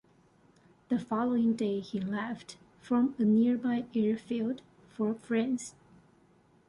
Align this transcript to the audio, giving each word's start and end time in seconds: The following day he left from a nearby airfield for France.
The 0.89 0.97
following 0.97 1.53
day 1.53 1.79
he 1.79 1.99
left 1.99 2.57
from 2.81 3.13
a 3.19 3.21
nearby 3.23 3.85
airfield 3.93 4.63
for 4.89 5.13
France. 5.13 5.75